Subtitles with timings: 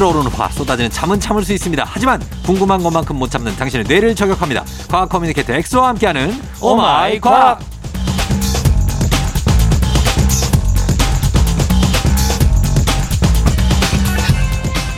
[0.00, 1.84] 끓어오르는 화 쏟아지는 잠은 참을 수 있습니다.
[1.86, 4.64] 하지만 궁금한 것만큼 못 참는 당신의 뇌를 저격합니다.
[4.90, 7.60] 과학 communicator 엑소와 함께하는 Oh My 과학.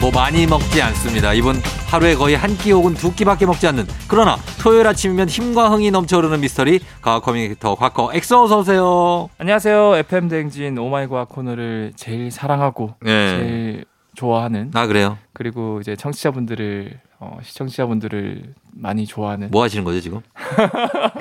[0.01, 1.33] 뭐 많이 먹지 않습니다.
[1.33, 1.57] 이분
[1.89, 6.41] 하루에 거의 한 끼 혹은 두 끼밖에 먹지 않는 그러나 토요일 아침이면 힘과 흥이 넘쳐흐르는
[6.41, 9.29] 미스터리 과학 communicator 과커 엑소 어서 오세요.
[9.39, 9.97] 안녕하세요.
[9.97, 13.11] FM 대행진 Oh My 과학 코너를 제일 사랑하고 네.
[13.39, 13.85] 제일
[14.15, 15.19] 좋아하는 아 그래요?
[15.33, 20.23] 그리고 이제 청취자분들을 어, 시청자분들을 많이 좋아하는 뭐 하시는 거죠 지금?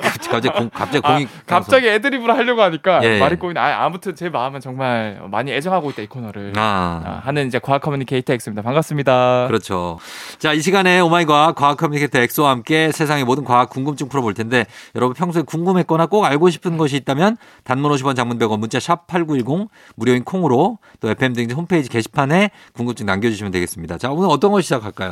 [0.02, 3.18] 갑자기 공, 갑자기 아, 공익 갑자기 애드립을 하려고 하니까 예, 예.
[3.20, 3.60] 말이 꼬이네.
[3.60, 7.02] 아, 아무튼 제 마음은 정말 많이 애정하고 있다 이 코너를 아.
[7.04, 8.62] 아, 하는 이제 과학 communicator 엑소입니다.
[8.62, 9.46] 반갑습니다.
[9.46, 10.00] 그렇죠.
[10.40, 14.34] 자, 이 시간에 Oh My 과학 과학 communicator 엑소와 함께 세상의 모든 과학 궁금증 풀어볼
[14.34, 14.66] 텐데
[14.96, 19.68] 여러분 평소에 궁금했거나 꼭 알고 싶은 것이 있다면 단문 50원 장문 100원 문자 샵 8910
[19.94, 23.98] 무료인 콩으로 또 FM대행진 홈페이지 게시판에 궁금증 남겨주시면 되겠습니다.
[23.98, 25.10] 자, 오늘 어떤 거 시작할까요?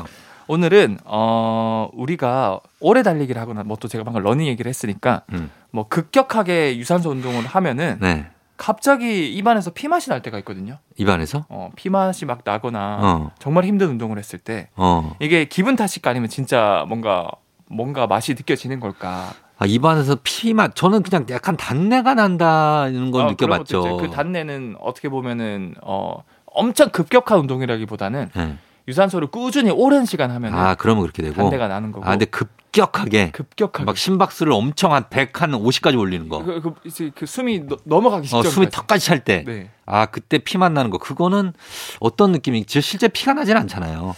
[0.55, 5.49] 오늘은 어 우리가 오래 달리기를 하거나 뭐 또 제가 방금 러닝 얘기를 했으니까 음.
[5.71, 8.27] 뭐 급격하게 유산소 운동을 하면은 네.
[8.57, 10.79] 갑자기 입안에서 피 맛이 날 때가 있거든요.
[10.99, 11.47] 입안에서?
[11.49, 13.31] 어, 피 맛이 막 나거나 어.
[13.39, 15.15] 정말 힘든 운동을 했을 때 어.
[15.21, 17.31] 이게 기분 탓일까 아니면 진짜 뭔가
[17.67, 19.33] 뭔가 맛이 느껴지는 걸까?
[19.57, 20.75] 아, 입안에서 피맛.
[20.75, 23.97] 저는 그냥 약간 단내가 난다는 걸 어, 것도 느껴봤죠.
[23.99, 28.59] 그 단내는 어떻게 보면은 어 엄청 급격한 운동이라기보다는 네.
[28.91, 31.35] 유산소를 꾸준히 오랜 시간 하면 아, 그러면 그렇게 되고.
[31.37, 32.05] 단내가 나는 거고.
[32.05, 36.43] 아, 근데 급격하게 급격하게 막 심박수를 엄청 한 100, 한 50까지 올리는 거.
[36.43, 38.51] 그, 그, 이제 그 숨이 넘- 넘어가기 어, 직전.
[38.53, 39.45] 숨이 턱까지 찰 때.
[39.47, 39.71] 네.
[39.87, 40.99] 아, 그때 피만 나는 거.
[40.99, 41.53] 그거는
[42.01, 44.15] 어떤 느낌이, 지 실제 피가 나진 않잖아요.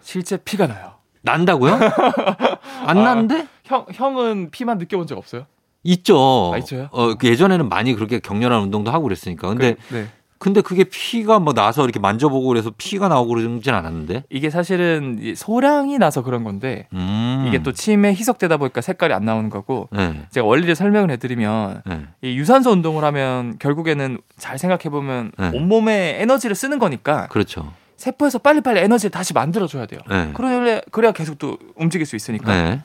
[0.00, 0.94] 실제 피가 나요.
[1.22, 1.74] 난다고요?
[2.86, 3.02] 안 아.
[3.02, 3.46] 나는데?
[3.64, 5.46] 형 형은 피만 느껴본 적 없어요?
[5.82, 6.52] 있죠.
[6.54, 6.88] 아, 있어요?
[6.92, 9.48] 어, 그 예전에는 많이 그렇게 격렬한 운동도 하고 그랬으니까.
[9.48, 10.08] 근데, 그, 네.
[10.44, 14.24] 근데 그게 피가 뭐 나서 이렇게 만져보고 그래서 피가 나오고 그러진 않았는데.
[14.28, 17.46] 이게 사실은 이 소량이 나서 그런 건데 음.
[17.48, 20.26] 이게 또 침에 희석되다 보니까 색깔이 안 나오는 거고 네.
[20.28, 22.02] 제가 원리를 설명을 해드리면 네.
[22.20, 25.50] 이 유산소 운동을 하면 결국에는 잘 생각해 보면 네.
[25.54, 27.72] 온몸에 에너지를 쓰는 거니까 그렇죠.
[27.96, 30.00] 세포에서 빨리빨리 에너지를 다시 만들어줘야 돼요.
[30.10, 30.30] 네.
[30.34, 32.52] 그래야 그래야 계속 또 움직일 수 있으니까.
[32.52, 32.82] 네.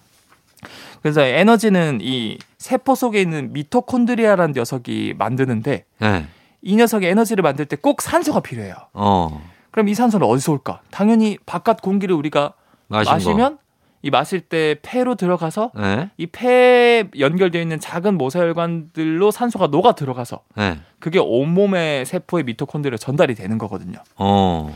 [1.02, 6.28] 그래서 에너지는 이 세포 속에 있는 미토콘드리아라는 녀석이 만드는데 네.
[6.62, 8.76] 이 녀석이 에너지를 만들 때 꼭 산소가 필요해요.
[8.94, 9.42] 어.
[9.72, 10.82] 그럼 이 산소는 어디서 올까?
[10.92, 12.54] 당연히 바깥 공기를 우리가
[12.88, 13.58] 마시면
[14.02, 15.80] 이 마실 때 폐로 들어가서 거.
[15.82, 16.10] 네.
[16.18, 20.80] 이 폐에 연결되어 있는 작은 모세혈관들로 산소가 녹아 들어가서 네.
[21.00, 24.00] 그게 온몸의 세포의 미토콘드리아 전달이 되는 거거든요.
[24.16, 24.74] 어.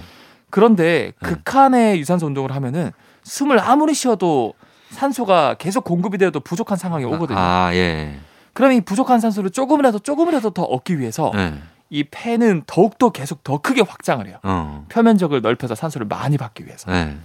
[0.50, 1.28] 그런데 네.
[1.30, 2.92] 극한의 유산소 운동을 하면은
[3.24, 4.54] 숨을 아무리 쉬어도
[4.90, 7.40] 산소가 계속 공급이 되어도 부족한 상황이 오거든요.
[7.40, 8.18] 아, 예.
[8.54, 11.54] 그럼 이 부족한 산소를 조금이라도 조금이라도 더 얻기 위해서 네.
[11.94, 14.38] 이 폐는 더욱더 계속 더 크게 확장을 해요.
[14.42, 14.88] 어.
[14.90, 16.92] 표면적을 넓혀서 산소를 많이 받기 위해서.
[16.92, 17.16] 네.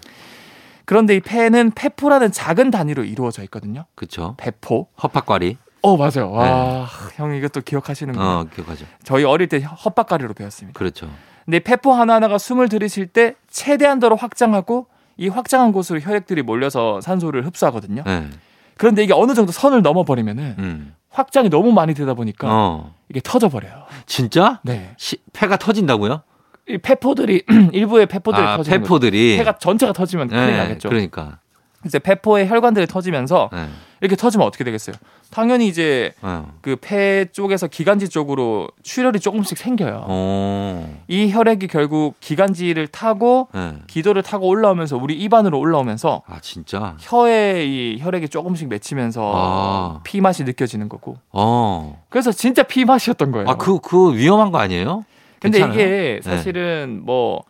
[0.85, 3.87] 그런데 이 폐는 폐포라는 작은 단위로 이루어져 있거든요.
[3.95, 4.35] 그쵸.
[4.37, 4.89] 폐포.
[5.03, 5.57] 헛박과리.
[5.81, 6.31] 어 맞아요.
[6.33, 8.25] 와, 형 이것도 기억하시는구나.
[8.25, 8.31] 네.
[8.31, 8.85] 어, 기억하죠.
[9.05, 10.79] 저희 어릴 때 헛박가리로 배웠습니다.
[10.79, 11.11] 그렇죠.
[11.47, 14.87] 근데 폐포 하나 하나가 숨을 들이쉴 때 최대한도로 확장하고
[15.17, 18.03] 이 확장한 곳으로 혈액들이 몰려서 산소를 흡수하거든요.
[18.05, 18.29] 네.
[18.77, 20.95] 그런데 이게 어느 정도 선을 넘어버리면은 음.
[21.11, 22.95] 확장이 너무 많이 되다 보니까 어.
[23.09, 23.85] 이게 터져버려요.
[24.07, 24.61] 진짜?
[24.63, 24.95] 네.
[24.99, 26.23] 시, 폐가 터진다고요?
[26.69, 28.85] 이 폐포들이 일부의 폐포들이 아, 터지는 거죠.
[28.85, 29.37] 폐포들이.
[29.39, 30.89] 폐가 전체가 터지면 큰일 네, 나겠죠.
[30.89, 31.39] 그러니까.
[31.87, 33.69] 이제 폐포의 혈관들이 터지면서 네.
[34.01, 34.97] 이렇게 터지면 어떻게 되겠어요?
[35.31, 36.53] 당연히 이제 어.
[36.63, 40.05] 그폐 쪽에서 기관지 쪽으로 출혈이 조금씩 생겨요.
[40.09, 41.03] 어.
[41.07, 43.75] 이 혈액이 결국 기관지를 타고 네.
[43.87, 46.97] 기도를 타고 올라오면서 우리 입안으로 올라오면서 아, 진짜?
[47.01, 50.01] 혀에 이 혈액이 조금씩 맺히면서 아.
[50.05, 51.17] 피 맛이 느껴지는 거고.
[51.33, 52.03] 어.
[52.09, 53.49] 그래서 진짜 피 맛이었던 거예요.
[53.49, 55.05] 아, 그, 그 위험한 거 아니에요?
[55.41, 55.79] 근데 괜찮아요?
[55.79, 57.45] 이게 사실은 뭐,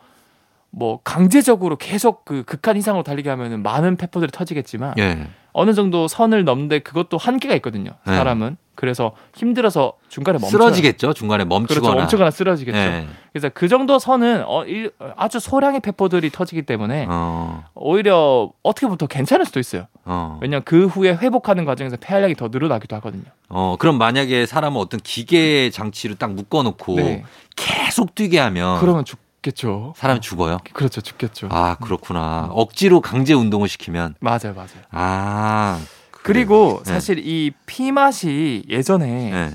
[0.69, 5.27] 뭐 강제적으로 계속 그 극한 이상으로 달리게 하면은 많은 페퍼들이 터지겠지만 예.
[5.51, 7.91] 어느 정도 선을 넘는데 그것도 한계가 있거든요.
[8.05, 8.15] 네.
[8.15, 8.57] 사람은.
[8.75, 11.11] 그래서 힘들어서 중간에 멈춰 쓰러지겠죠?
[11.13, 11.81] 중간에 멈추거나.
[11.81, 11.99] 그렇죠.
[11.99, 12.77] 멈추거나 쓰러지겠죠.
[12.77, 13.07] 예.
[13.33, 17.65] 그래서 그 정도 선은 어, 일- 아주 소량의 페퍼들이 터지기 때문에 어.
[17.75, 19.87] 오히려 어떻게 보면 더 괜찮을 수도 있어요.
[20.05, 20.39] 어.
[20.41, 23.25] 왜냐하면 그 후에 회복하는 과정에서 폐활량이 더 늘어나기도 하거든요.
[23.49, 27.23] 어, 그럼 만약에 사람은 어떤 기계 장치를 딱 묶어놓고 네.
[27.57, 29.93] 계속 뛰게 하면 그러면 죽 겠죠.
[29.95, 30.57] 사람이 죽어요?
[30.73, 31.01] 그렇죠.
[31.01, 31.47] 죽겠죠.
[31.51, 32.49] 아, 그렇구나.
[32.51, 34.15] 억지로 강제 운동을 시키면.
[34.19, 34.53] 맞아요.
[34.55, 34.67] 맞아요.
[34.91, 35.79] 아.
[36.11, 36.91] 그리고 네.
[36.93, 39.51] 사실 이피 맛이 예전에 네.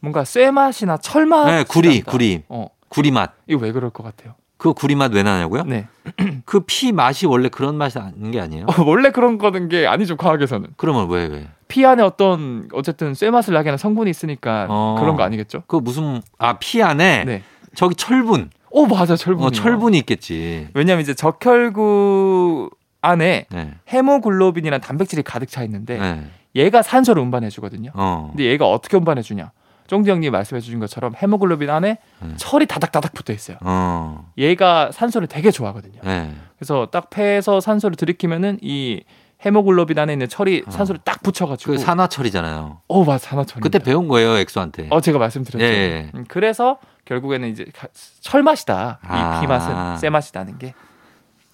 [0.00, 1.46] 뭔가 쇠 맛이나 철 맛.
[1.46, 2.42] 네, 구리, 구리.
[2.48, 3.32] 어, 구리 맛.
[3.46, 4.34] 이거 왜 그럴 것 같아요?
[4.58, 5.64] 그 구리 맛 왜 나냐고요?
[5.64, 5.88] 네.
[6.44, 8.66] 그 피 맛이 원래 그런 맛이 아닌 게 아니에요?
[8.68, 10.16] 어, 원래 그런 거는 게 아니죠.
[10.16, 11.48] 과학에서는 그러면 왜, 왜?
[11.68, 14.96] 피 안에 어떤 어쨌든 쇠 맛을 나게 하는 성분이 있으니까 어.
[15.00, 15.62] 그런 거 아니겠죠?
[15.66, 17.42] 그 무슨, 아, 피 안에 네.
[17.74, 18.50] 저기 철분.
[18.72, 19.46] 오 맞아 철분이.
[19.46, 20.68] 어, 철분이 있겠지.
[20.74, 22.70] 왜냐면 이제 적혈구
[23.02, 23.74] 안에 네.
[23.92, 26.24] 헤모글로빈이란 단백질이 가득 차 있는데 네.
[26.54, 27.90] 얘가 산소를 운반해 주거든요.
[27.94, 28.28] 어.
[28.30, 29.52] 근데 얘가 어떻게 운반해 주냐?
[29.88, 32.28] 쫑디 형님 말씀해 주신 것처럼 헤모글로빈 안에 네.
[32.36, 33.58] 철이 다닥다닥 붙어 있어요.
[33.60, 34.30] 어.
[34.38, 36.00] 얘가 산소를 되게 좋아하거든요.
[36.02, 36.32] 네.
[36.56, 39.02] 그래서 딱 폐에서 산소를 들이키면은 이
[39.44, 40.70] 헤모글로빈 안에 있는 철이 어.
[40.70, 42.80] 산소를 딱 붙여가지고 그 산화철이잖아요.
[42.88, 44.88] 어 맞아 산화철 그때 배운 거예요, 엑소한테.
[44.90, 45.64] 어 제가 말씀드렸죠.
[45.64, 46.10] 예, 예.
[46.14, 47.88] 음, 그래서 결국에는 이제 가-
[48.20, 49.00] 철 맛이다.
[49.02, 49.38] 아.
[49.38, 50.74] 이피 맛은 쇠 맛이 나는 게.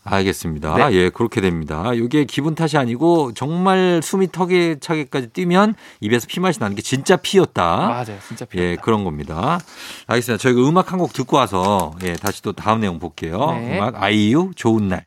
[0.04, 0.88] 알겠습니다.
[0.88, 0.94] 네.
[0.96, 1.92] 예, 그렇게 됩니다.
[1.92, 7.16] 이게 기분 탓이 아니고 정말 숨이 턱에 차게까지 뛰면 입에서 피 맛이 나는 게 진짜
[7.16, 7.76] 피였다.
[7.88, 8.58] 맞아요, 진짜 피.
[8.58, 9.58] 예, 그런 겁니다.
[10.06, 10.40] 알겠습니다.
[10.42, 13.50] 저희가 음악 한 곡 듣고 와서 예, 다시 또 다음 내용 볼게요.
[13.52, 13.76] 네.
[13.78, 15.04] 음악 아이유 좋은 날.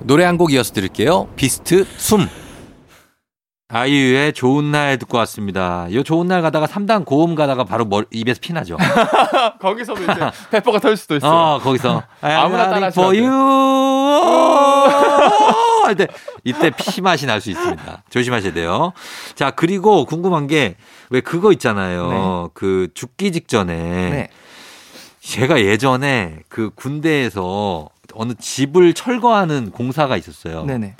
[0.00, 1.28] 노래 한 곡 이어서 드릴게요.
[1.36, 2.28] 비스트 숨.
[3.70, 5.88] 아이유의 좋은 날 듣고 왔습니다.
[5.92, 8.78] 요 좋은 날 가다가 3단 고음 가다가 바로 머리, 입에서 피 나죠.
[9.60, 10.14] 거기서도 이제
[10.50, 11.30] 페퍼가 털 수도 있어요.
[11.30, 13.28] 어, 거기서 아무나 따라 for you
[15.84, 16.06] 할 때
[16.44, 18.04] 이때 피 맛이 날 수 있습니다.
[18.10, 18.92] 조심하셔야 돼요.
[19.34, 20.76] 자, 그리고 궁금한 게
[21.10, 22.50] 왜 그거 있잖아요.
[22.52, 24.28] 그 죽기 직전에 네.
[25.20, 30.64] 제가 예전에 그 군대에서 어느 집을 철거하는 공사가 있었어요.
[30.64, 30.94] 네네.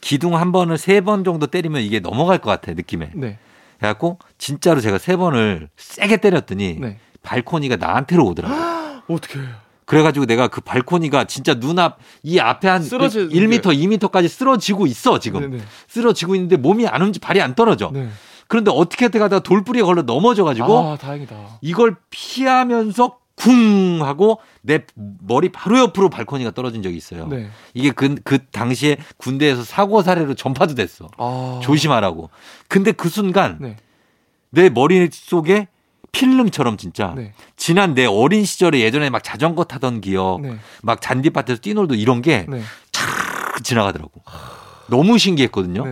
[0.00, 3.10] 기둥 한 번을 세 번 정도 때리면 이게 넘어갈 것 같아 느낌에.
[3.14, 3.38] 네.
[3.78, 6.98] 그래갖고 진짜로 제가 세 번을 세게 때렸더니 네.
[7.22, 9.02] 발코니가 나한테로 오더라고요.
[9.08, 9.38] 어떻게?
[9.86, 15.40] 그래가지고 내가 그 발코니가 진짜 눈앞 이 앞에 한 쓰러지- 1m, 2m까지 쓰러지고 있어 지금.
[15.50, 15.62] 네네.
[15.88, 17.90] 쓰러지고 있는데 몸이 안 움직, 발이 안 떨어져.
[17.92, 18.08] 네.
[18.46, 21.36] 그런데 어떻게 하다 가다가 돌뿌리에 걸려 넘어져가지고 아 다행이다.
[21.60, 27.26] 이걸 피하면서 쿵 하고 내 머리 바로 옆으로 발코니가 떨어진 적이 있어요.
[27.26, 27.48] 네.
[27.72, 31.08] 이게 그, 그 당시에 군대에서 사고 사례로 전파도 됐어.
[31.16, 31.60] 아.
[31.62, 32.28] 조심하라고.
[32.68, 33.76] 근데 그 순간 네.
[34.50, 35.68] 내 머릿속에
[36.12, 37.32] 필름처럼 진짜 네.
[37.56, 40.58] 지난 내 어린 시절에 예전에 막 자전거 타던 기억, 네.
[40.82, 42.60] 막 잔디밭에서 뛰놀도 이런 게 네.
[42.92, 44.20] 촥 지나가더라고.
[44.88, 45.84] 너무 신기했거든요.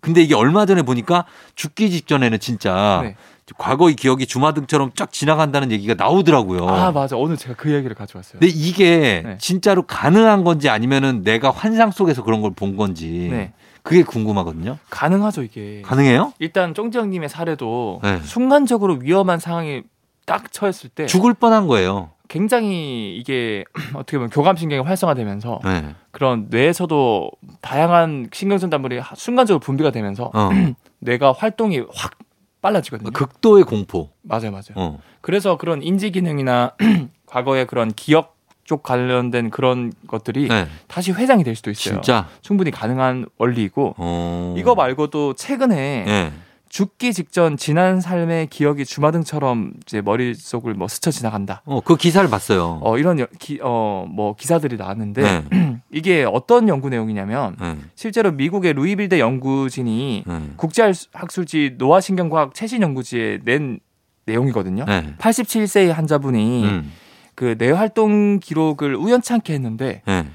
[0.00, 1.24] 근데 이게 얼마 전에 보니까
[1.54, 3.16] 죽기 직전에는 진짜 네.
[3.56, 6.68] 과거의 기억이 주마등처럼 쫙 지나간다는 얘기가 나오더라고요.
[6.68, 7.16] 아 맞아.
[7.16, 8.40] 오늘 제가 그 얘기를 가져왔어요.
[8.40, 9.38] 근데 이게 네.
[9.38, 13.52] 진짜로 가능한 건지 아니면은 내가 환상 속에서 그런 걸 본 건지 네.
[13.82, 14.78] 그게 궁금하거든요.
[14.90, 15.82] 가능하죠 이게.
[15.82, 16.32] 가능해요?
[16.38, 18.20] 일단 쫑지 형님의 사례도 네.
[18.22, 19.82] 순간적으로 위험한 상황에
[20.24, 22.10] 딱 처했을 때 죽을 뻔한 거예요.
[22.28, 23.62] 굉장히 이게
[23.94, 25.94] 어떻게 보면 교감신경이 활성화되면서 네.
[26.10, 30.50] 그런 뇌에서도 다양한 신경전달물이 하- 순간적으로 분비가 되면서 어.
[30.98, 32.12] 뇌가 활동이 확
[32.62, 33.10] 빨라지거든요.
[33.10, 34.10] 극도의 공포.
[34.22, 34.74] 맞아요, 맞아요.
[34.74, 34.98] 어.
[35.20, 36.72] 그래서 그런 인지 기능이나
[37.26, 40.66] 과거의 그런 기억 쪽 관련된 그런 것들이 네.
[40.88, 41.94] 다시 회장이 될 수도 있어요.
[41.94, 42.26] 진짜.
[42.40, 44.54] 충분히 가능한 원리이고 어.
[44.58, 46.32] 이거 말고도 최근에 네.
[46.68, 51.62] 죽기 직전 지난 삶의 기억이 주마등처럼 이제 머릿속을 뭐 스쳐 지나간다.
[51.64, 52.80] 어, 그 기사를 봤어요.
[52.82, 55.44] 어 이런 여- 기, 어, 뭐 기사들이 나왔는데 네.
[55.90, 57.76] 이게 어떤 연구 내용이냐면 네.
[57.94, 60.40] 실제로 미국의 루이빌대 연구진이 네.
[60.56, 63.78] 국제학술지 노화신경과학 최신 연구지에 낸
[64.26, 64.84] 내용이거든요.
[64.84, 65.14] 네.
[65.18, 66.92] 87세의 환자분이 음.
[67.36, 70.26] 그 뇌활동 기록을 우연찮게 했는데 네.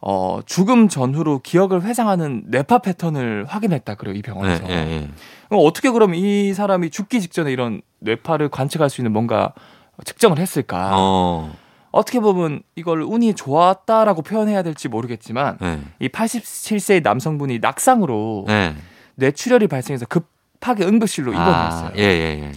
[0.00, 4.22] 어, 죽음 전후로 기억을 회상하는 뇌파 패턴을 확인했다 그래요 이 네.
[4.22, 4.66] 병원에서.
[4.66, 4.84] 네.
[4.84, 5.08] 네.
[5.48, 9.52] 그럼 어떻게 그럼 이 사람이 죽기 직전에 이런 뇌파를 관측할 수 있는 뭔가
[10.04, 10.92] 측정을 했을까?
[10.94, 11.52] 어.
[11.90, 15.80] 어떻게 보면 이걸 운이 좋았다라고 표현해야 될지 모르겠지만 네.
[15.98, 18.74] 이 87세의 남성분이 낙상으로 네.
[19.16, 21.88] 뇌출혈이 발생해서 급하게 응급실로 입원했어요.
[21.88, 22.52] 아, 예, 예, 예.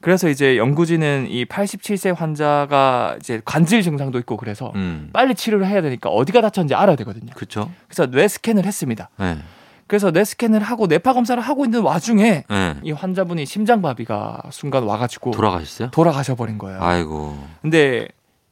[0.00, 5.10] 그래서 이제 연구진은 이 87세 환자가 이제 관절 증상도 있고 그래서 음.
[5.12, 7.32] 빨리 치료를 해야 되니까 어디가 다쳤는지 알아야 되거든요.
[7.34, 7.68] 그쵸?
[7.88, 9.10] 그래서 뇌 스캔을 했습니다.
[9.18, 9.38] 네.
[9.88, 12.76] 그래서 뇌 스캔을 하고 뇌파 검사를 하고 있는 와중에 네.
[12.84, 15.90] 이 환자분이 심장마비가 순간 와가지고 돌아가셨어요?
[15.90, 16.78] 돌아가셔 버린 거예요.
[16.80, 17.36] 아이고.
[17.62, 18.06] 근데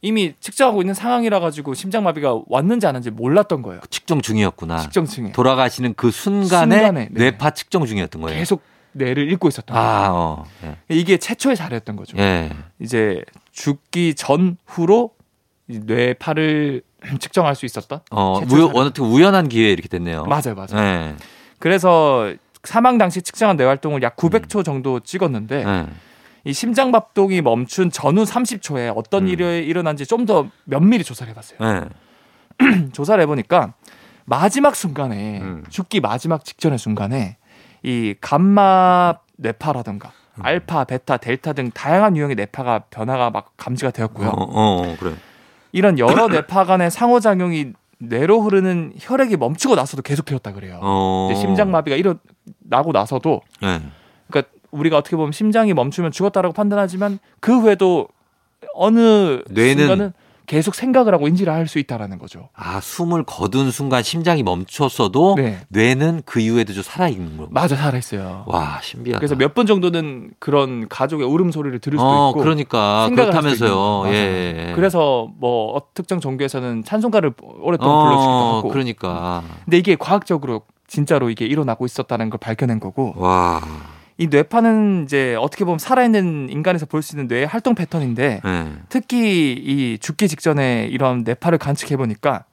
[0.07, 3.81] 이미 측정하고 있는 상황이라 가지고 심장마비가 왔는지 안 왔는지 몰랐던 거예요.
[3.89, 4.77] 측정 중이었구나.
[4.77, 7.31] 측정층에 돌아가시는 그 순간에, 순간에, 네.
[7.31, 8.39] 뇌파 측정 중이었던 거예요.
[8.39, 8.61] 계속
[8.93, 9.89] 뇌를 읽고 있었던 거예요.
[9.89, 10.45] 아, 어.
[10.63, 10.77] 예.
[10.87, 12.17] 이게 최초의 사례였던 거죠.
[12.17, 12.49] 예.
[12.79, 13.21] 이제
[13.51, 15.11] 죽기 전후로
[15.67, 16.83] 이 뇌파를
[17.19, 18.79] 측정할 수 있었던 어, 최초 우, 사례.
[18.79, 20.23] 어떻게 우연한 기회에 이렇게 됐네요.
[20.23, 20.77] 맞아요, 맞아요.
[20.77, 21.15] 예.
[21.59, 22.33] 그래서
[22.63, 25.85] 사망 당시 측정한 뇌 활동을 약 900초 정도 찍었는데 예.
[26.47, 29.27] 이 심장박동이 멈춘 전후 30초에 어떤 음.
[29.27, 31.59] 일이 일어난지 좀 더 면밀히 조사를 해봤어요.
[31.61, 32.87] 예.
[32.91, 33.73] 조사를 해보니까
[34.25, 35.63] 마지막 순간에 음.
[35.69, 37.37] 죽기 마지막 직전의 순간에
[37.83, 40.41] 이 감마 뇌파라든가 음.
[40.45, 44.29] 알파, 베타, 델타 등 다양한 유형의 뇌파가 변화가 막 감지가 되었고요.
[44.29, 45.13] 어, 어, 어, 그래.
[45.71, 50.79] 이런 여러 뇌파 간의 상호작용이 뇌로 흐르는 혈액이 멈추고 나서도 계속 되었다 그래요.
[50.81, 51.29] 어.
[51.35, 53.81] 심장마비가 일어나고 나서도 예.
[54.29, 58.07] 그러니까 우리가 어떻게 보면 심장이 멈추면 죽었다라고 판단하지만 그 후에도
[58.73, 60.13] 어느 뇌는 순간은
[60.45, 62.47] 계속 생각을 하고 인지를 할 수 있다라는 거죠.
[62.55, 65.59] 아, 숨을 거둔 순간 심장이 멈췄어도 네.
[65.67, 67.49] 뇌는 그 이후에도 좀 살아 있는 거고.
[67.51, 68.45] 맞아 살아 있어요.
[68.47, 69.19] 와, 신기하다.
[69.19, 74.03] 그래서 몇분 정도는 그런 가족의 울음 소리를 들을 수도 어, 있고 그러니까 생각을 그렇다면서요.
[74.05, 74.53] 있는 예.
[74.53, 74.69] 거죠.
[74.69, 74.73] 예.
[74.75, 79.43] 그래서 뭐 어, 특정 종교에서는 찬송가를 오랫동안 어, 불러주기도 하고 그러니까.
[79.65, 83.59] 근데 이게 과학적으로 진짜로 이게 일어나고 있었다는 걸 밝혀낸 거고 와.
[84.17, 88.67] 이 뇌파는 이제 어떻게 보면 살아있는 인간에서 볼 수 있는 뇌의 활동 패턴인데 예.
[88.89, 92.45] 특히 이 죽기 직전에 이런 뇌파를 관측해 보니까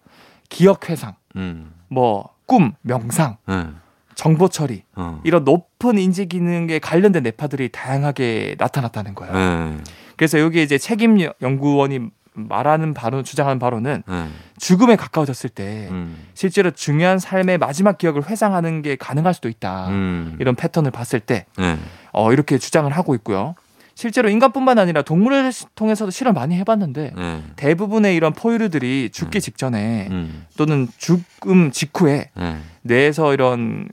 [0.51, 1.73] 기억 회상, 음.
[1.89, 3.67] 뭐 꿈, 명상, 예.
[4.15, 5.21] 정보 처리 어.
[5.25, 9.35] 이런 높은 인지 기능에 관련된 뇌파들이 다양하게 나타났다는 거예요.
[9.35, 9.79] 예.
[10.17, 12.01] 그래서 여기 이제 책임 연구원이
[12.35, 14.25] 말하는 바로 주장하는 바로는 예.
[14.59, 16.17] 죽음에 가까워졌을 때 음.
[16.35, 19.89] 실제로 중요한 삶의 마지막 기억을 회상하는 게 가능할 수도 있다.
[19.89, 20.37] 음.
[20.41, 21.79] 이런 패턴을 봤을 때 예.
[22.13, 23.55] 어, 이렇게 주장을 하고 있고요.
[23.97, 27.43] 실제로 인간뿐만 아니라 동물을 통해서도 실험 많이 해봤는데 예.
[27.57, 29.41] 대부분의 이런 포유류들이 죽기 음.
[29.41, 30.47] 직전에 음.
[30.57, 32.57] 또는 죽음 직후에 예.
[32.83, 33.89] 뇌에서 이런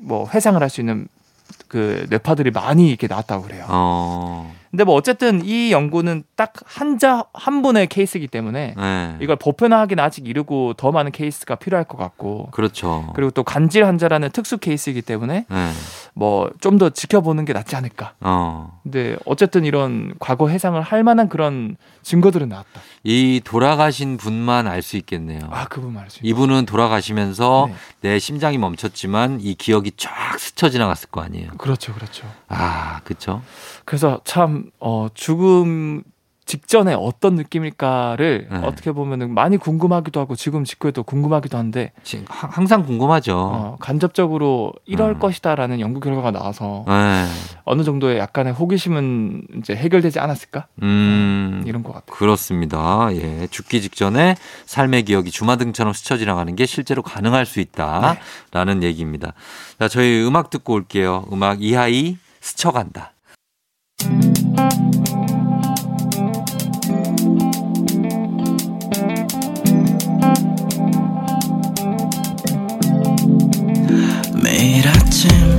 [0.00, 1.06] 뭐 회상을 할 수 있는
[1.68, 3.64] 그 뇌파들이 많이 이렇게 나왔다고 그래요.
[3.68, 4.54] 어.
[4.76, 9.16] 근데 뭐 어쨌든 이 연구는 딱 한자 한 분의 케이스이기 때문에 예.
[9.22, 13.10] 이걸 보편화하기는 아직 이르고 더 많은 케이스가 필요할 것 같고 그렇죠.
[13.14, 15.70] 그리고 또 간질 환자라는 특수 케이스이기 때문에 예.
[16.12, 18.12] 뭐좀 더 지켜보는 게 낫지 않을까.
[18.20, 18.78] 어.
[18.82, 22.82] 근데 어쨌든 이런 과거 해상을 할 만한 그런 증거들은 나왔다.
[23.02, 25.40] 이 돌아가신 분만 알 수 있겠네요.
[25.50, 26.20] 아, 그분 말이죠.
[26.22, 28.10] 이분은 돌아가시면서 네.
[28.10, 31.52] 내 심장이 멈췄지만 이 기억이 쫙 스쳐 지나갔을 거 아니에요.
[31.56, 32.26] 그렇죠, 그렇죠.
[32.48, 33.42] 아, 그쵸?
[33.84, 36.02] 그래서 참 어, 죽음
[36.46, 38.58] 직전에 어떤 느낌일까를 네.
[38.58, 41.92] 어떻게 보면은 많이 궁금하기도 하고 지금 직후에도 궁금하기도 한데
[42.28, 43.36] 항상 궁금하죠.
[43.36, 45.18] 어, 간접적으로 이럴 음.
[45.18, 47.26] 것이다라는 연구 결과가 나와서 네.
[47.64, 51.64] 어느 정도의 약간의 호기심은 이제 해결되지 않았을까 음.
[51.66, 52.16] 이런 것 같아요.
[52.16, 53.08] 그렇습니다.
[53.10, 53.48] 예.
[53.50, 59.32] 죽기 직전에 삶의 기억이 주마등처럼 스쳐 지나가는 게 실제로 가능할 수 있다라는 얘기입니다.
[59.80, 61.24] 자, 저희 음악 듣고 올게요.
[61.32, 63.15] 음악 이하이 스쳐간다.
[74.66, 75.55] 매일 아침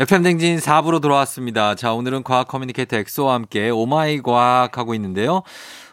[0.00, 1.74] FM 댕진 4부로 돌아왔습니다.
[1.74, 5.42] 자, 오늘은 과학 커뮤니케이터 엑소와 함께 오마이 과학 하고 있는데요.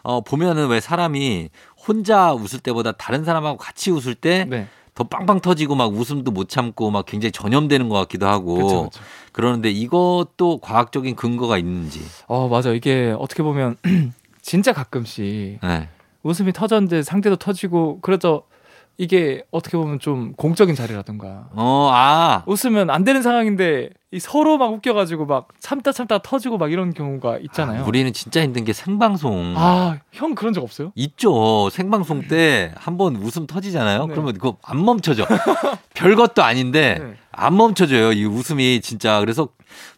[0.02, 1.50] 어, 보면은 왜 사람이
[1.86, 4.66] 혼자 웃을 때보다 다른 사람하고 같이 웃을 때더 네.
[4.94, 9.00] 빵빵 터지고 막 웃음도 못 참고 막 굉장히 전염되는 것 같기도 하고 그렇죠, 그렇죠.
[9.32, 12.00] 그러는데 이것도 과학적인 근거가 있는지.
[12.28, 12.70] 어, 맞아.
[12.70, 13.76] 이게 어떻게 보면
[14.40, 15.88] 진짜 가끔씩 네.
[16.22, 18.44] 웃음이 터졌는데 상대도 터지고 그래서
[19.00, 22.42] 이게 어떻게 보면 좀 공적인 자리라든가 어, 아.
[22.46, 27.38] 웃으면 안 되는 상황인데 이 서로 막 웃겨가지고 막 참다 참다 터지고 막 이런 경우가
[27.42, 27.84] 있잖아요.
[27.84, 29.54] 아, 우리는 진짜 힘든 게 생방송.
[29.56, 30.90] 아, 형 그런 적 없어요?
[30.96, 31.70] 있죠.
[31.70, 34.06] 생방송 때 한 번 웃음 터지잖아요.
[34.06, 34.12] 네.
[34.12, 35.24] 그러면 그거 안 멈춰져.
[35.94, 37.14] 별것도 아닌데 네.
[37.30, 38.12] 안 멈춰져요.
[38.12, 39.20] 이 웃음이 진짜.
[39.20, 39.48] 그래서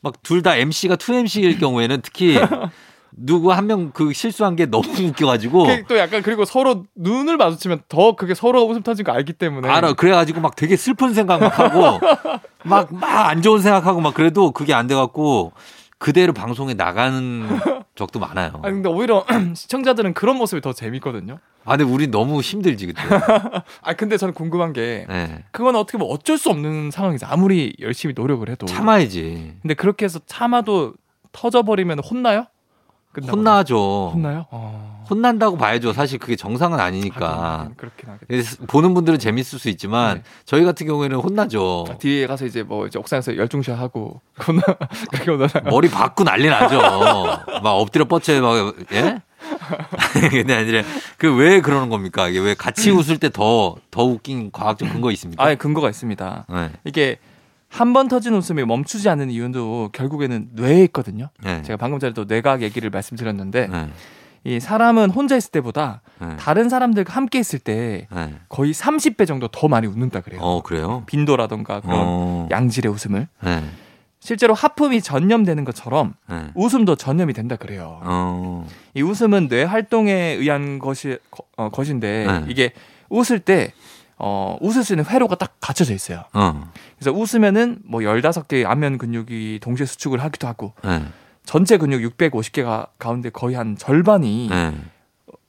[0.03, 2.37] 막 둘 다 MC가 2MC일 경우에는 특히
[3.17, 7.83] 누구 한 명 그 실수한 게 너무 웃겨가지고 그게 또 약간 그리고 서로 눈을 마주치면
[7.89, 9.93] 더 그게 서로가 웃음 터진 거 알기 때문에 알아.
[9.95, 11.99] 그래가지고 막 되게 슬픈 생각 막 하고
[12.65, 15.53] 막 막 안 좋은 생각하고 막 그래도 그게 안 돼갖고
[15.99, 17.47] 그대로 방송에 나가는
[17.95, 18.61] 적도 많아요.
[18.63, 19.25] 아니 근데 오히려
[19.55, 21.39] 시청자들은 그런 모습이 더 재밌거든요.
[21.67, 23.03] 아, 근데 우리 너무 힘들지 그때.
[23.83, 25.45] 아 근데 저는 궁금한 게 네.
[25.53, 27.27] 그건 어떻게 보면 어쩔 수 없는 상황이죠.
[27.29, 28.65] 아무리 열심히 노력을 해도.
[28.67, 29.57] 참아야지.
[29.61, 30.95] 근데 그렇게 해서 참아도
[31.33, 32.47] 터져버리면 혼나요?
[33.19, 34.13] 혼나죠.
[34.15, 34.47] 혼나요?
[34.51, 35.05] 어.
[35.11, 35.93] 혼난다고 봐야죠.
[35.93, 37.71] 사실 그게 정상은 아니니까.
[37.77, 38.27] 그렇긴 하겠다.
[38.29, 40.23] 그래서 보는 분들은 재밌을 수 있지만 네.
[40.45, 41.87] 저희 같은 경우에는 혼나죠.
[41.91, 44.63] 아, 뒤에 가서 이제 뭐 이제 옥상에서 열중샷 하고 혼나
[45.11, 45.49] 그게 혼나요.
[45.65, 46.79] 머리 받고 난리 나죠.
[46.79, 49.21] 막 엎드려 뻗쳐 막 예?
[50.31, 50.83] 근데 아니라
[51.19, 52.29] 그 왜 그러는 겁니까?
[52.29, 55.43] 이게 왜 같이 웃을 때 더더 웃긴 과학적 근거 있습니까?
[55.43, 56.47] 아예 근거가 있습니다.
[56.49, 56.71] 네.
[56.85, 57.19] 이게
[57.71, 61.31] 한 번 터진 웃음이 멈추지 않는 이유도 결국에는 뇌에 있거든요.
[61.43, 61.63] 네.
[61.63, 63.89] 제가 방금 전에도 뇌과학 얘기를 말씀드렸는데 네.
[64.43, 66.37] 이 사람은 혼자 있을 때보다 네.
[66.39, 68.35] 다른 사람들과 함께 있을 때 네.
[68.49, 70.41] 거의 30배 정도 더 많이 웃는다 그래요.
[70.43, 71.05] 어 그래요?
[71.07, 72.49] 빈도라던가 그런 어.
[72.51, 73.29] 양질의 웃음을.
[73.43, 73.63] 네.
[74.19, 76.49] 실제로 하품이 전염되는 것처럼 네.
[76.55, 78.01] 웃음도 전염이 된다 그래요.
[78.03, 78.67] 어.
[78.95, 82.45] 이 웃음은 뇌 활동에 의한 것이 거- 어, 것인데 네.
[82.49, 82.73] 이게
[83.09, 83.73] 웃을 때
[84.23, 86.23] 어, 웃을 수 있는 회로가 딱 갖춰져 있어요.
[86.35, 86.71] 어.
[86.99, 91.03] 그래서 웃으면은 뭐 15개의 안면 근육이 동시에 수축을 하기도 하고 네.
[91.45, 94.75] 전체 근육 650개가 가운데 거의 한 절반이 네.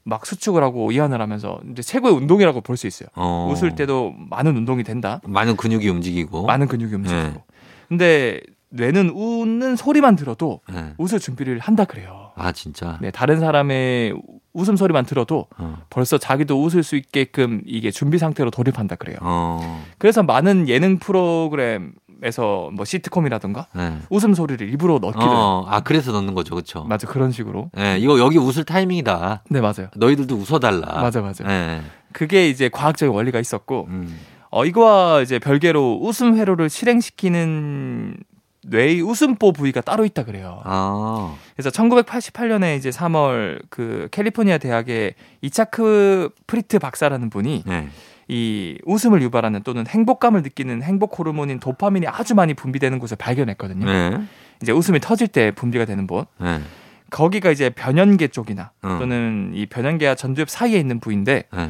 [0.04, 3.10] 막 수축을 하고 이완을 하면서 이제 최고의 운동이라고 볼 수 있어요.
[3.16, 3.50] 어.
[3.52, 5.20] 웃을 때도 많은 운동이 된다.
[5.26, 6.46] 많은 근육이 움직이고.
[6.46, 7.22] 많은 근육이 움직이고.
[7.22, 7.44] 네.
[7.90, 10.94] 근데 뇌는 웃는 소리만 들어도 네.
[10.98, 12.32] 웃을 준비를 한다 그래요.
[12.36, 12.98] 아 진짜.
[13.02, 14.14] 네, 다른 사람의
[14.54, 15.78] 웃음 소리만 들어도 어.
[15.90, 19.18] 벌써 자기도 웃을 수 있게끔 이게 준비 상태로 돌입한다 그래요.
[19.22, 19.84] 어.
[19.98, 23.98] 그래서 많은 예능 프로그램에서 뭐 시트콤이라든가 네.
[24.10, 25.32] 웃음 소리를 일부러 넣기도 해요.
[25.32, 25.66] 어.
[25.68, 26.84] 아 그래서 넣는 거죠, 그렇죠.
[26.84, 27.70] 맞아 그런 식으로.
[27.74, 29.44] 네, 이거 여기 웃을 타이밍이다.
[29.50, 29.88] 네 맞아요.
[29.96, 31.02] 너희들도 웃어달라.
[31.02, 31.44] 맞아 맞아.
[31.46, 31.82] 네.
[32.12, 34.20] 그게 이제 과학적인 원리가 있었고 음.
[34.50, 38.18] 어 이거와 이제 별개로 웃음 회로를 실행시키는
[38.64, 40.62] 뇌의 웃음보 부위가 따로 있다 그래요.
[40.64, 41.36] 아.
[41.56, 47.90] 그래서 1988년에 이제 3월 그 캘리포니아 대학의 이차크 프리드 박사라는 분이 네.
[48.28, 53.86] 이 웃음을 유발하는 또는 행복감을 느끼는 행복 호르몬인 도파민이 아주 많이 분비되는 곳을 발견했거든요.
[53.86, 54.22] 네.
[54.62, 56.28] 이제 웃음이 터질 때 분비가 되는 곳.
[56.38, 56.62] 네.
[57.10, 59.00] 거기가 이제 변연계 쪽이나 음.
[59.00, 61.70] 또는 이 변연계와 전두엽 사이에 있는 부위인데 네.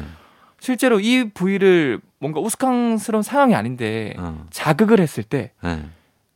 [0.60, 4.46] 실제로 이 부위를 뭔가 우스꽝스러운 상황이 아닌데 어.
[4.50, 5.50] 자극을 했을 때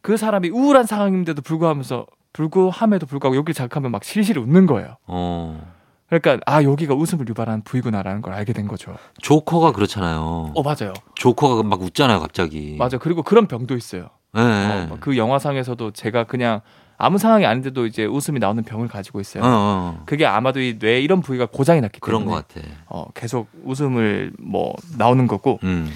[0.06, 0.16] 그 네.
[0.16, 4.98] 사람이 우울한 상황인데도 불구하면서 불구함에도 불구하고 여기를 자극하면 막 실실 웃는 거예요.
[5.08, 5.74] 어.
[6.08, 8.94] 그러니까 아 여기가 웃음을 유발하는 부위구나라는 걸 알게 된 거죠.
[9.20, 10.52] 조커가 그렇잖아요.
[10.54, 10.92] 어 맞아요.
[11.16, 12.76] 조커가 막 웃잖아요, 갑자기.
[12.78, 12.98] 맞아.
[12.98, 14.10] 그리고 그런 병도 있어요.
[14.32, 14.88] 네.
[14.88, 16.60] 어, 그 영화상에서도 제가 그냥
[16.98, 19.42] 아무 상황이 아닌데도 이제 웃음이 나오는 병을 가지고 있어요.
[19.42, 20.02] 어, 어.
[20.06, 22.64] 그게 아마도 이 뇌 이런 부위가 고장이 났기 그런 때문에 것 같아.
[22.86, 25.90] 어, 계속 웃음을 뭐 나오는 거고 음.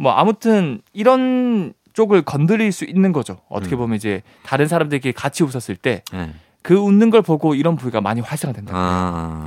[0.00, 3.38] 뭐 아무튼 이런 쪽을 건드릴 수 있는 거죠.
[3.48, 3.78] 어떻게 음.
[3.78, 6.74] 보면 이제 다른 사람들끼리 같이 웃었을 때그 네.
[6.74, 8.72] 웃는 걸 보고 이런 부위가 많이 활성화 된다.
[8.74, 9.44] 아.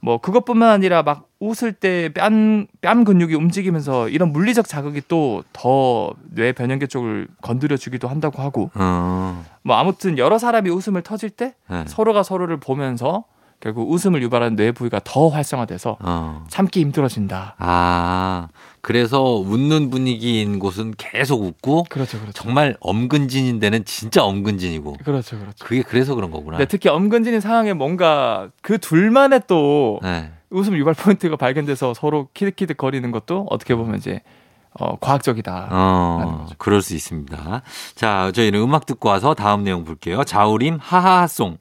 [0.00, 6.12] 뭐 그것뿐만 아니라 막 웃을 때 뺨 뺨 근육이 움직이면서 이런 물리적 자극이 또 더
[6.34, 9.42] 뇌 변연계 쪽을 건드려 주기도 한다고 하고 어.
[9.62, 11.84] 뭐 아무튼 여러 사람이 웃음을 터질 때 네.
[11.86, 13.24] 서로가 서로를 보면서
[13.60, 16.44] 결국 웃음을 유발하는 뇌 부위가 더 활성화돼서 어.
[16.48, 17.54] 참기 힘들어진다.
[17.58, 18.48] 아.
[18.84, 22.34] 그래서 웃는 분위기인 곳은 계속 웃고 그렇죠, 그렇죠.
[22.34, 24.98] 정말 엄근진인 데는 진짜 엄근진이고.
[25.02, 25.64] 그렇죠, 그렇죠.
[25.64, 26.58] 그게 그래서 그런 거구나.
[26.58, 30.30] 근데 특히 엄근진인 상황에 뭔가 그 둘만의 또 네.
[30.50, 34.20] 웃음 유발 포인트가 발견돼서 서로 키득키득 거리는 것도 어떻게 보면 이제
[34.78, 35.68] 어, 과학적이다.
[35.72, 36.46] 어.
[36.58, 37.62] 그럴 수 있습니다.
[37.94, 40.24] 자, 저희는 음악 듣고 와서 다음 내용 볼게요.
[40.24, 41.56] 자우림 하하하송.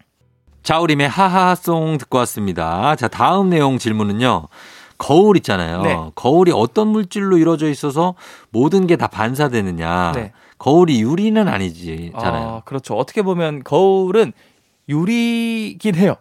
[0.63, 2.97] 자우림의 하하하송 듣고 왔습니다.
[2.97, 4.49] 자, 다음 내용 질문은요.
[4.97, 5.82] 거울 있잖아요.
[5.82, 5.97] 네.
[6.15, 8.15] 거울이 어떤 물질로 이루어져 있어서
[8.51, 10.12] 모든 게 다 반사되느냐.
[10.13, 10.32] 네.
[10.58, 12.47] 거울이 유리는 아니지잖아요.
[12.47, 12.95] 아, 그렇죠.
[12.95, 14.32] 어떻게 보면 거울은
[14.88, 16.15] 유리긴 해요.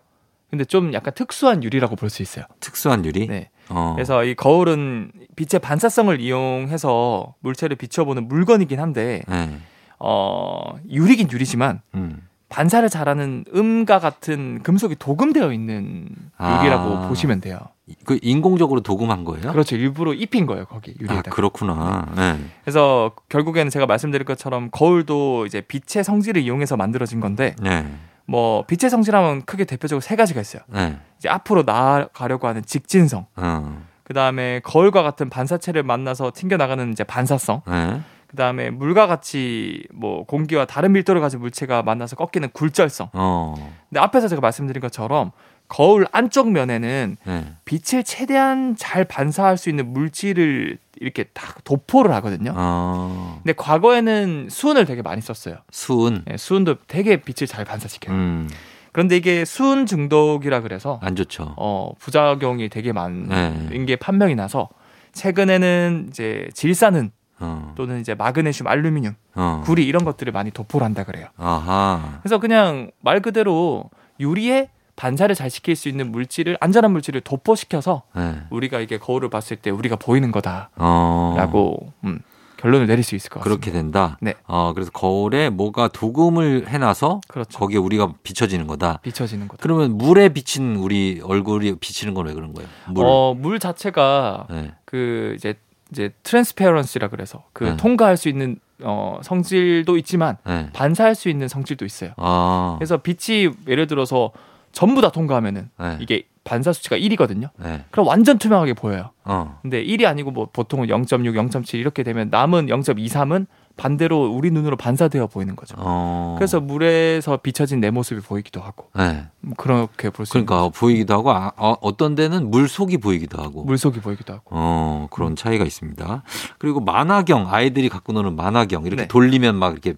[0.50, 2.44] 근데 좀 약간 특수한 유리라고 볼 수 있어요.
[2.60, 3.26] 특수한 유리.
[3.26, 3.50] 네.
[3.68, 3.92] 어.
[3.94, 9.58] 그래서 이 거울은 빛의 반사성을 이용해서 물체를 비춰보는 물건이긴 한데 네.
[9.98, 12.26] 어, 유리긴 유리지만 음.
[12.52, 16.06] 반사를 잘하는 음과 같은 금속이 도금되어 있는
[16.38, 17.08] 유리라고 아.
[17.08, 17.58] 보시면 돼요.
[18.04, 19.52] 그 인공적으로 도금한 거예요?
[19.52, 19.74] 그렇죠.
[19.74, 21.30] 일부러 입힌 거예요, 거기 아, 유리에다가.
[21.30, 22.06] 그렇구나.
[22.14, 22.38] 네.
[22.62, 27.86] 그래서 결국에는 제가 말씀드린 것처럼 거울도 이제 빛의 성질을 이용해서 만들어진 건데 네.
[28.26, 30.62] 뭐 빛의 성질하면 크게 대표적으로 세 가지가 있어요.
[30.66, 30.98] 네.
[31.18, 33.82] 이제 앞으로 나아가려고 하는 직진성, 어.
[34.04, 38.00] 그 다음에 거울과 같은 반사체를 만나서 튕겨 나가는 이제 반사성, 네.
[38.32, 43.10] 그 다음에 물과 같이 뭐 공기와 다른 밀도를 가진 물체가 만나서 꺾이는 굴절성.
[43.12, 43.54] 어.
[43.90, 45.32] 근데 앞에서 제가 말씀드린 것처럼
[45.68, 47.46] 거울 안쪽 면에는 네.
[47.66, 52.54] 빛을 최대한 잘 반사할 수 있는 물질을 이렇게 다 도포를 하거든요.
[52.56, 53.40] 어.
[53.42, 55.56] 근데 과거에는 수은을 되게 많이 썼어요.
[55.70, 56.24] 수은.
[56.30, 58.16] 예, 수은도 되게 빛을 잘 반사시켜요.
[58.16, 58.48] 음.
[58.92, 61.54] 그런데 이게 수은 중독이라 그래서 안 좋죠.
[61.58, 63.84] 어, 부작용이 되게 많은 네.
[63.84, 64.70] 게 판명이 나서
[65.12, 67.10] 최근에는 이제 질산은
[67.42, 67.72] 어.
[67.76, 69.62] 또는 이제 마그네슘, 알루미늄, 어.
[69.64, 71.26] 구리 이런 것들을 많이 도포를 한다 그래요.
[71.36, 72.18] 아하.
[72.22, 73.84] 그래서 그냥 말 그대로
[74.20, 78.36] 유리에 반사를 잘 시킬 수 있는 물질을 안전한 물질을 도포시켜서 네.
[78.50, 81.92] 우리가 이게 거울을 봤을 때 우리가 보이는 거다라고 어.
[82.04, 82.20] 음,
[82.58, 83.60] 결론을 내릴 수 있을 것 같습니다.
[83.60, 84.18] 그렇게 된다.
[84.20, 84.34] 네.
[84.46, 87.58] 어, 그래서 거울에 뭐가 도금을 해놔서 그렇죠.
[87.58, 88.98] 거기에 우리가 비춰지는 거다.
[89.02, 89.60] 비춰지는 거다.
[89.62, 92.68] 그러면 물에 비친 우리 얼굴이 비치는 건 왜 그런 거예요?
[92.88, 93.04] 물.
[93.06, 94.72] 어, 물 자체가 네.
[94.84, 95.54] 그 이제
[95.92, 97.76] 이제 트랜스페런시라 그래서 그 네.
[97.76, 100.70] 통과할 수 있는 어, 성질도 있지만 네.
[100.72, 102.12] 반사할 수 있는 성질도 있어요.
[102.16, 102.76] 아.
[102.78, 104.32] 그래서 빛이 예를 들어서
[104.72, 105.98] 전부 다 통과하면은 네.
[106.00, 107.50] 이게 반사 수치가 1이거든요.
[107.58, 107.84] 네.
[107.90, 109.10] 그럼 완전 투명하게 보여요.
[109.24, 109.58] 어.
[109.62, 115.26] 근데 1이 아니고 뭐 보통은 0.6, 0.7 이렇게 되면 남은 0.23은 반대로 우리 눈으로 반사되어
[115.28, 115.74] 보이는 거죠.
[115.78, 116.34] 어.
[116.38, 119.24] 그래서 물에서 비춰진 내 모습이 보이기도 하고 네.
[119.40, 123.42] 음, 그렇게 볼 수 있는 그러니까 보이기도 하고 아, 어, 어떤 데는 물 속이 보이기도
[123.42, 123.64] 하고.
[123.64, 126.22] 물 속이 보이기도 하고 어, 그런 차이가 있습니다.
[126.58, 129.08] 그리고 만화경, 아이들이 갖고 노는 만화경, 이렇게 네.
[129.08, 129.94] 돌리면 막 이렇게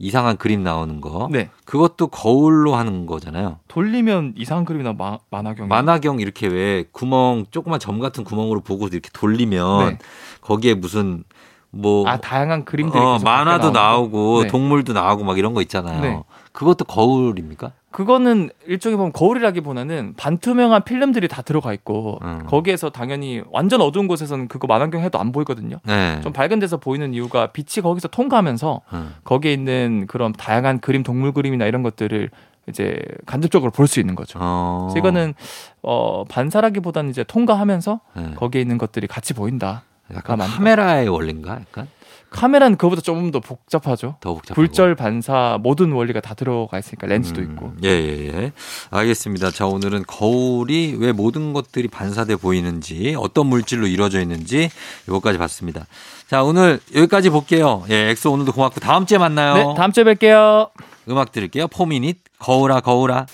[0.00, 1.28] 이상한 그림 나오는 거.
[1.30, 3.58] 네 그것도 거울로 하는 거잖아요.
[3.66, 9.10] 돌리면 이상한 그림이나 마, 만화경이 만화경 이렇게 왜 구멍, 조그만 점 같은 구멍으로 보고 이렇게
[9.12, 9.98] 돌리면 네.
[10.40, 11.24] 거기에 무슨
[11.70, 13.70] 뭐 아 다양한 그림들이 어, 만화도.
[13.70, 14.48] 나오고 네.
[14.48, 16.00] 동물도 나오고 막 이런 거 있잖아요.
[16.00, 16.22] 네.
[16.52, 17.72] 그것도 거울입니까?
[17.90, 22.42] 그거는 일종의 보면 거울이라기보다는 반투명한 필름들이 다 들어가 있고 음.
[22.46, 25.78] 거기에서 당연히 완전 어두운 곳에서는 그거 만화경 해도 안 보이거든요.
[25.84, 26.20] 네.
[26.22, 29.14] 좀 밝은 데서 보이는 이유가 빛이 거기서 통과하면서 음.
[29.24, 32.30] 거기에 있는 그런 다양한 그림, 동물 그림이나 이런 것들을
[32.68, 34.38] 이제 간접적으로 볼 수 있는 거죠.
[34.42, 34.88] 어.
[34.90, 35.34] 그래서 이거는
[35.82, 38.34] 어 반사라기보다는 이제 통과하면서 네.
[38.36, 39.84] 거기에 있는 것들이 같이 보인다.
[40.14, 41.52] 약간 맞는 카메라의 원리인가?
[41.60, 41.88] 약간
[42.30, 44.16] 카메라는 그거보다 조금 더 복잡하죠.
[44.20, 44.54] 더 복잡하고.
[44.54, 47.72] 굴절 반사 모든 원리가 다 들어가 있으니까 렌즈도 음, 있고.
[47.84, 48.52] 예, 예, 예.
[48.90, 49.50] 알겠습니다.
[49.50, 54.68] 자, 오늘은 거울이 왜 모든 것들이 반사돼 보이는지, 어떤 물질로 이루어져 있는지,
[55.08, 55.86] 요거까지 봤습니다.
[56.28, 57.84] 자, 오늘 여기까지 볼게요.
[57.88, 59.54] 예, 엑소 오늘도 고맙고, 다음 주에 만나요.
[59.54, 60.68] 네, 다음 주에 뵐게요.
[61.08, 61.68] 음악 들을게요.
[61.68, 63.24] 포미닛, 거울아, 거울아.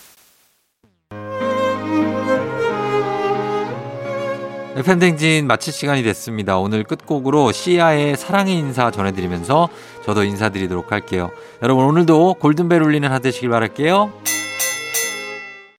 [4.82, 6.58] 팬댕진 마칠 시간이 됐습니다.
[6.58, 9.68] 오늘 끝곡으로 시아의 사랑의 인사 전해드리면서
[10.04, 11.30] 저도 인사드리도록 할게요.
[11.62, 14.12] 여러분 오늘도 골든벨 울리는 하루 되시길 바랄게요.